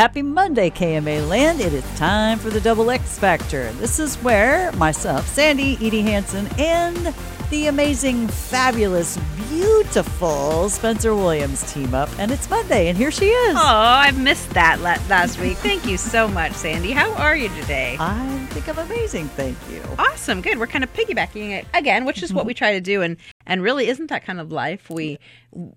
Happy 0.00 0.22
Monday, 0.22 0.70
KMA 0.70 1.28
Land. 1.28 1.60
It 1.60 1.74
is 1.74 1.84
time 1.98 2.38
for 2.38 2.48
the 2.48 2.58
Double 2.58 2.90
X 2.90 3.18
Factor. 3.18 3.70
This 3.72 3.98
is 3.98 4.16
where 4.22 4.72
myself, 4.72 5.28
Sandy, 5.28 5.76
Edie 5.86 6.00
Hanson, 6.00 6.48
and 6.58 7.14
the 7.50 7.66
amazing, 7.66 8.26
fabulous, 8.28 9.18
beautiful 9.50 10.70
Spencer 10.70 11.14
Williams 11.14 11.70
team 11.70 11.92
up. 11.92 12.08
And 12.18 12.30
it's 12.30 12.48
Monday, 12.48 12.88
and 12.88 12.96
here 12.96 13.10
she 13.10 13.26
is. 13.26 13.56
Oh, 13.56 13.60
I 13.62 14.10
missed 14.12 14.48
that 14.50 14.80
last 14.80 15.38
week. 15.38 15.58
Thank 15.58 15.84
you 15.84 15.98
so 15.98 16.26
much, 16.28 16.52
Sandy. 16.52 16.92
How 16.92 17.12
are 17.16 17.36
you 17.36 17.50
today? 17.60 17.98
I 18.00 18.38
think 18.52 18.70
I'm 18.70 18.78
amazing. 18.78 19.28
Thank 19.28 19.58
you. 19.70 19.82
Awesome. 19.98 20.40
Good. 20.40 20.58
We're 20.58 20.66
kind 20.66 20.82
of 20.82 20.90
piggybacking 20.94 21.50
it 21.50 21.66
again, 21.74 22.06
which 22.06 22.22
is 22.22 22.32
what 22.32 22.46
we 22.46 22.54
try 22.54 22.72
to 22.72 22.80
do. 22.80 23.02
And 23.02 23.18
and 23.46 23.62
really, 23.62 23.88
isn't 23.88 24.08
that 24.08 24.24
kind 24.24 24.38
of 24.40 24.52
life? 24.52 24.90
We 24.90 25.18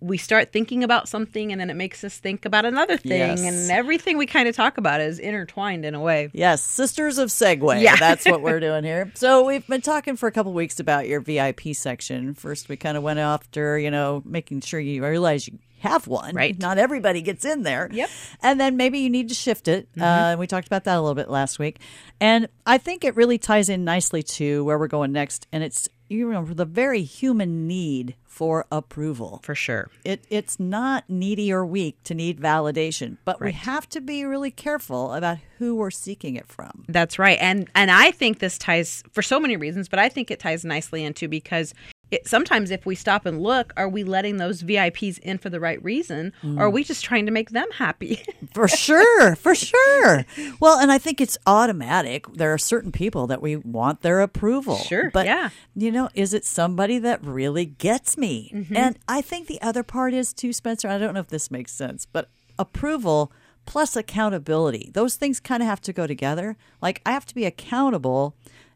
we 0.00 0.16
start 0.16 0.52
thinking 0.52 0.82
about 0.82 1.08
something, 1.08 1.52
and 1.52 1.60
then 1.60 1.68
it 1.68 1.74
makes 1.74 2.02
us 2.04 2.16
think 2.18 2.44
about 2.46 2.64
another 2.64 2.96
thing, 2.96 3.10
Yes. 3.38 3.40
and 3.42 3.70
everything 3.70 4.16
we 4.16 4.24
kind 4.26 4.48
of 4.48 4.56
talk 4.56 4.78
about 4.78 5.00
is 5.00 5.18
intertwined 5.18 5.84
in 5.84 5.94
a 5.94 6.00
way. 6.00 6.30
Yes, 6.32 6.62
Sisters 6.62 7.18
of 7.18 7.28
Segue. 7.28 7.82
Yeah. 7.82 7.96
That's 7.96 8.24
what 8.24 8.40
we're 8.40 8.60
doing 8.68 8.84
here. 8.84 9.10
So 9.14 9.44
we've 9.44 9.66
been 9.66 9.82
talking 9.82 10.16
for 10.16 10.26
a 10.26 10.32
couple 10.32 10.52
weeks 10.54 10.80
about 10.80 11.06
your 11.08 11.20
VIP 11.20 11.74
section. 11.74 12.32
First, 12.34 12.68
we 12.70 12.76
kind 12.76 12.96
of 12.96 13.02
went 13.02 13.18
after, 13.18 13.78
you 13.78 13.90
know, 13.90 14.22
making 14.24 14.62
sure 14.62 14.80
you 14.80 15.04
realize 15.04 15.46
you 15.48 15.58
have 15.80 16.06
one. 16.06 16.34
Right. 16.34 16.58
Not 16.58 16.78
everybody 16.78 17.22
gets 17.22 17.44
in 17.44 17.62
there. 17.62 17.88
Yep. 17.92 18.10
And 18.42 18.60
then 18.60 18.76
maybe 18.76 18.98
you 18.98 19.10
need 19.10 19.28
to 19.28 19.34
shift 19.34 19.68
it. 19.68 19.88
Uh, 20.00 20.36
we 20.38 20.46
talked 20.46 20.66
about 20.66 20.84
that 20.84 20.96
a 20.96 21.00
little 21.00 21.14
bit 21.14 21.30
last 21.30 21.58
week. 21.58 21.80
And 22.20 22.48
I 22.66 22.78
think 22.78 23.04
it 23.04 23.16
really 23.16 23.38
ties 23.38 23.68
in 23.68 23.84
nicely 23.84 24.22
to 24.22 24.64
where 24.64 24.78
we're 24.78 24.88
going 24.88 25.12
next. 25.12 25.46
And 25.52 25.62
it's, 25.64 25.88
you 26.08 26.32
know, 26.32 26.44
the 26.44 26.64
very 26.64 27.02
human 27.02 27.66
need 27.66 28.14
for 28.38 28.66
approval. 28.70 29.40
For 29.42 29.56
sure. 29.56 29.90
It 30.04 30.24
it's 30.30 30.60
not 30.60 31.02
needy 31.08 31.52
or 31.52 31.66
weak 31.66 32.00
to 32.04 32.14
need 32.14 32.40
validation, 32.40 33.16
but 33.24 33.40
we 33.40 33.50
have 33.50 33.88
to 33.88 34.00
be 34.00 34.24
really 34.24 34.52
careful 34.52 35.12
about 35.12 35.38
who 35.58 35.74
we're 35.74 35.90
seeking 35.90 36.36
it 36.36 36.46
from. 36.46 36.84
That's 36.88 37.18
right. 37.18 37.36
And 37.40 37.68
and 37.74 37.90
I 37.90 38.12
think 38.12 38.38
this 38.38 38.56
ties 38.56 39.02
for 39.10 39.22
so 39.22 39.40
many 39.40 39.56
reasons, 39.56 39.88
but 39.88 39.98
I 39.98 40.08
think 40.08 40.30
it 40.30 40.38
ties 40.38 40.64
nicely 40.64 41.02
into 41.02 41.26
because 41.26 41.74
it, 42.10 42.26
sometimes 42.26 42.70
if 42.70 42.86
we 42.86 42.94
stop 42.94 43.26
and 43.26 43.42
look, 43.42 43.72
are 43.76 43.88
we 43.88 44.02
letting 44.04 44.38
those 44.38 44.62
VIPs 44.62 45.18
in 45.18 45.38
for 45.38 45.50
the 45.50 45.60
right 45.60 45.82
reason, 45.84 46.32
or 46.42 46.64
are 46.64 46.70
we 46.70 46.82
just 46.84 47.04
trying 47.04 47.26
to 47.26 47.32
make 47.32 47.50
them 47.50 47.66
happy? 47.74 48.22
For 48.54 48.66
sure, 48.66 49.36
for 49.36 49.54
sure. 49.54 50.24
Well, 50.58 50.78
and 50.78 50.90
I 50.90 50.96
think 50.98 51.20
it's 51.20 51.36
automatic. 51.46 52.26
There 52.32 52.52
are 52.52 52.58
certain 52.58 52.90
people 52.90 53.26
that 53.26 53.42
we 53.42 53.56
want 53.56 54.00
their 54.00 54.20
approval. 54.20 54.76
Sure, 54.78 55.10
But, 55.12 55.26
yeah. 55.26 55.50
you 55.76 55.92
know, 55.92 56.08
is 56.14 56.32
it 56.32 56.44
somebody 56.44 56.98
that 56.98 57.22
really 57.22 57.66
gets 57.66 58.16
me? 58.16 58.50
Mm-hmm. 58.54 58.76
And 58.76 58.98
I 59.06 59.20
think 59.20 59.46
the 59.46 59.60
other 59.60 59.82
part 59.82 60.14
is 60.14 60.32
too, 60.32 60.52
Spencer. 60.52 60.88
I 60.88 60.98
don't 60.98 61.14
know 61.14 61.20
if 61.20 61.28
this 61.28 61.50
makes 61.50 61.72
sense, 61.72 62.06
but 62.06 62.30
approval 62.58 63.30
plus 63.66 63.96
accountability, 63.96 64.90
those 64.94 65.16
things 65.16 65.40
kind 65.40 65.62
of 65.62 65.68
have 65.68 65.82
to 65.82 65.92
go 65.92 66.06
together. 66.06 66.56
Like, 66.80 67.02
I 67.04 67.12
have 67.12 67.26
to 67.26 67.34
be 67.34 67.44
accountable 67.44 68.34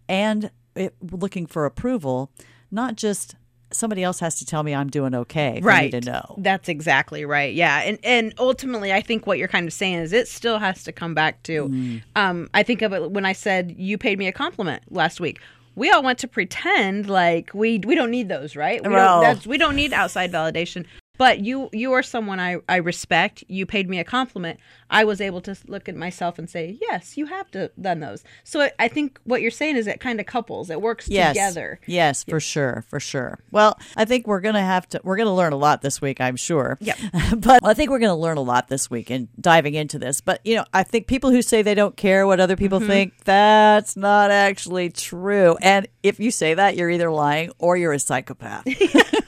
and 0.08 0.50
it, 0.74 0.94
looking 1.10 1.46
for 1.46 1.64
approval, 1.64 2.30
not 2.72 2.96
just 2.96 3.36
somebody 3.70 4.02
else 4.02 4.20
has 4.20 4.34
to 4.38 4.44
tell 4.44 4.62
me 4.62 4.74
I'm 4.74 4.90
doing 4.90 5.14
okay 5.14 5.60
for 5.62 5.72
me 5.72 5.90
to 5.90 6.00
know. 6.00 6.34
That's 6.38 6.68
exactly 6.68 7.24
right. 7.24 7.54
Yeah, 7.54 7.80
and 7.82 7.98
and 8.02 8.34
ultimately, 8.38 8.92
I 8.92 9.00
think 9.00 9.26
what 9.26 9.38
you're 9.38 9.48
kind 9.48 9.66
of 9.66 9.72
saying 9.72 10.00
is 10.00 10.12
it 10.12 10.28
still 10.28 10.58
has 10.58 10.82
to 10.84 10.92
come 10.92 11.14
back 11.14 11.42
to. 11.44 11.68
Mm. 11.68 12.02
Um, 12.16 12.50
I 12.52 12.62
think 12.64 12.82
of 12.82 12.92
it 12.92 13.10
when 13.12 13.24
I 13.24 13.32
said 13.32 13.74
you 13.78 13.96
paid 13.98 14.18
me 14.18 14.26
a 14.26 14.32
compliment 14.32 14.82
last 14.90 15.20
week. 15.20 15.38
We 15.74 15.90
all 15.90 16.02
want 16.02 16.18
to 16.18 16.28
pretend 16.28 17.08
like 17.08 17.50
we 17.54 17.78
we 17.78 17.94
don't 17.94 18.10
need 18.10 18.28
those, 18.28 18.56
right? 18.56 18.82
We 18.82 18.90
Well- 18.92 19.22
don't, 19.22 19.34
that's, 19.34 19.46
we 19.46 19.56
don't 19.56 19.76
need 19.76 19.92
outside 19.92 20.30
validation. 20.32 20.84
But 21.18 21.40
you 21.40 21.68
you 21.72 21.92
are 21.92 22.02
someone 22.02 22.40
I, 22.40 22.58
I 22.68 22.76
respect. 22.76 23.44
You 23.46 23.66
paid 23.66 23.88
me 23.88 23.98
a 23.98 24.04
compliment. 24.04 24.58
I 24.90 25.04
was 25.04 25.20
able 25.20 25.40
to 25.42 25.56
look 25.66 25.88
at 25.88 25.96
myself 25.96 26.38
and 26.38 26.48
say, 26.48 26.78
yes, 26.80 27.16
you 27.16 27.26
have 27.26 27.50
to, 27.52 27.70
done 27.80 28.00
those. 28.00 28.24
So 28.44 28.60
I, 28.60 28.72
I 28.78 28.88
think 28.88 29.20
what 29.24 29.40
you're 29.40 29.50
saying 29.50 29.76
is 29.76 29.86
it 29.86 30.00
kind 30.00 30.20
of 30.20 30.26
couples. 30.26 30.68
It 30.70 30.80
works 30.80 31.08
yes. 31.08 31.34
together. 31.34 31.80
Yes, 31.86 32.24
for 32.24 32.40
sure, 32.40 32.84
for 32.88 33.00
sure. 33.00 33.38
Well, 33.50 33.78
I 33.96 34.04
think 34.04 34.26
we're 34.26 34.40
going 34.40 34.54
to 34.54 34.60
have 34.60 34.88
to 34.90 35.00
we're 35.04 35.16
going 35.16 35.26
to 35.26 35.32
learn 35.32 35.52
a 35.52 35.56
lot 35.56 35.82
this 35.82 36.00
week, 36.00 36.20
I'm 36.20 36.36
sure. 36.36 36.78
Yep. 36.80 36.98
but 37.38 37.64
I 37.64 37.74
think 37.74 37.90
we're 37.90 37.98
going 37.98 38.10
to 38.10 38.14
learn 38.14 38.38
a 38.38 38.42
lot 38.42 38.68
this 38.68 38.90
week 38.90 39.10
in 39.10 39.28
diving 39.40 39.74
into 39.74 39.98
this. 39.98 40.20
But, 40.20 40.40
you 40.44 40.56
know, 40.56 40.64
I 40.72 40.82
think 40.82 41.06
people 41.06 41.30
who 41.30 41.42
say 41.42 41.62
they 41.62 41.74
don't 41.74 41.96
care 41.96 42.26
what 42.26 42.40
other 42.40 42.56
people 42.56 42.78
mm-hmm. 42.78 42.88
think, 42.88 43.24
that's 43.24 43.96
not 43.96 44.30
actually 44.30 44.90
true. 44.90 45.56
And 45.60 45.88
if 46.02 46.20
you 46.20 46.30
say 46.30 46.54
that, 46.54 46.76
you're 46.76 46.90
either 46.90 47.10
lying 47.10 47.52
or 47.58 47.76
you're 47.76 47.92
a 47.92 47.98
psychopath. 47.98 48.66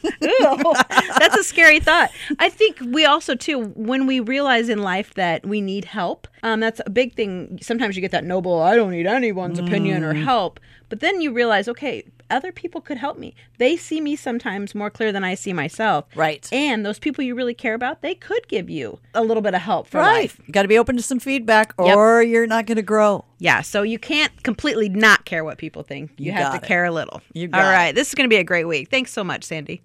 Ew, 0.44 0.74
that's 1.18 1.36
a 1.36 1.44
scary 1.44 1.80
thought. 1.80 2.10
I 2.38 2.48
think 2.48 2.78
we 2.80 3.04
also 3.04 3.34
too, 3.34 3.66
when 3.74 4.06
we 4.06 4.20
realize 4.20 4.68
in 4.68 4.82
life 4.82 5.14
that 5.14 5.44
we 5.46 5.60
need 5.60 5.84
help, 5.86 6.28
um, 6.42 6.60
that's 6.60 6.80
a 6.84 6.90
big 6.90 7.14
thing. 7.14 7.58
Sometimes 7.62 7.96
you 7.96 8.02
get 8.02 8.10
that 8.12 8.24
noble, 8.24 8.60
I 8.60 8.76
don't 8.76 8.90
need 8.90 9.06
anyone's 9.06 9.58
opinion 9.58 10.04
or 10.04 10.14
help, 10.14 10.60
but 10.88 11.00
then 11.00 11.20
you 11.20 11.32
realize, 11.32 11.68
okay, 11.68 12.04
other 12.30 12.52
people 12.52 12.80
could 12.80 12.96
help 12.96 13.18
me. 13.18 13.34
They 13.58 13.76
see 13.76 14.00
me 14.00 14.16
sometimes 14.16 14.74
more 14.74 14.90
clear 14.90 15.12
than 15.12 15.24
I 15.24 15.34
see 15.34 15.52
myself. 15.52 16.06
Right. 16.14 16.48
And 16.52 16.84
those 16.84 16.98
people 16.98 17.22
you 17.22 17.34
really 17.34 17.54
care 17.54 17.74
about, 17.74 18.02
they 18.02 18.14
could 18.14 18.48
give 18.48 18.68
you 18.70 18.98
a 19.14 19.22
little 19.22 19.42
bit 19.42 19.54
of 19.54 19.60
help 19.62 19.86
for 19.88 19.98
right. 19.98 20.22
life. 20.22 20.40
You 20.46 20.52
got 20.52 20.62
to 20.62 20.68
be 20.68 20.78
open 20.78 20.96
to 20.96 21.02
some 21.02 21.20
feedback 21.20 21.74
Yep. 21.78 21.96
or 21.96 22.22
you're 22.22 22.46
not 22.46 22.66
going 22.66 22.76
to 22.76 22.82
grow. 22.82 23.24
Yeah, 23.38 23.60
so 23.60 23.82
you 23.82 23.98
can't 23.98 24.32
completely 24.42 24.88
not 24.88 25.24
care 25.24 25.44
what 25.44 25.58
people 25.58 25.82
think. 25.82 26.12
You, 26.16 26.26
You 26.26 26.32
have 26.32 26.52
to 26.52 26.58
it. 26.58 26.66
care 26.66 26.84
a 26.84 26.90
little. 26.90 27.20
You 27.34 27.50
All 27.52 27.60
right, 27.60 27.94
this 27.94 28.08
is 28.08 28.14
going 28.14 28.28
to 28.28 28.34
be 28.34 28.40
a 28.40 28.44
great 28.44 28.64
week. 28.64 28.90
Thanks 28.90 29.12
so 29.12 29.22
much, 29.22 29.44
Sandy. 29.44 29.82